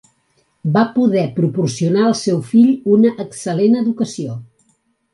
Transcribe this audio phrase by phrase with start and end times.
[0.77, 4.43] Va poder proporcionar al seu fill una excel·lent educació.